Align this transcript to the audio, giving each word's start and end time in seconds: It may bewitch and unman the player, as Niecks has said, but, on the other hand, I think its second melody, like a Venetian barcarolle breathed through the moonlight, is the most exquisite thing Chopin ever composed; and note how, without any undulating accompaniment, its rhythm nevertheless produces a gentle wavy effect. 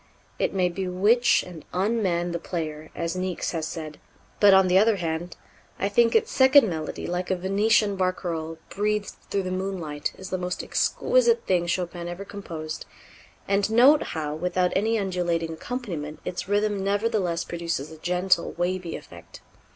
It 0.39 0.51
may 0.51 0.67
bewitch 0.67 1.43
and 1.43 1.63
unman 1.73 2.31
the 2.31 2.39
player, 2.39 2.89
as 2.95 3.15
Niecks 3.15 3.51
has 3.51 3.67
said, 3.67 3.99
but, 4.39 4.51
on 4.51 4.67
the 4.67 4.79
other 4.79 4.95
hand, 4.95 5.37
I 5.77 5.89
think 5.89 6.15
its 6.15 6.31
second 6.31 6.67
melody, 6.67 7.05
like 7.05 7.29
a 7.29 7.35
Venetian 7.35 7.95
barcarolle 7.97 8.57
breathed 8.71 9.11
through 9.29 9.43
the 9.43 9.51
moonlight, 9.51 10.13
is 10.17 10.31
the 10.31 10.39
most 10.39 10.63
exquisite 10.63 11.45
thing 11.45 11.67
Chopin 11.67 12.07
ever 12.07 12.25
composed; 12.25 12.87
and 13.47 13.69
note 13.69 14.01
how, 14.17 14.33
without 14.33 14.73
any 14.75 14.97
undulating 14.97 15.53
accompaniment, 15.53 16.19
its 16.25 16.49
rhythm 16.49 16.83
nevertheless 16.83 17.43
produces 17.43 17.91
a 17.91 17.97
gentle 17.99 18.53
wavy 18.53 18.95
effect. 18.95 19.41